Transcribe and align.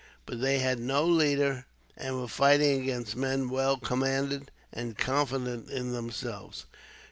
But 0.25 0.41
they 0.41 0.57
had 0.57 0.79
no 0.79 1.05
leader, 1.05 1.67
and 1.95 2.19
were 2.19 2.27
fighting 2.27 2.81
against 2.81 3.15
men 3.15 3.51
well 3.51 3.77
commanded, 3.77 4.49
and 4.73 4.97
confident 4.97 5.69
in 5.69 5.91
themselves. 5.91 6.65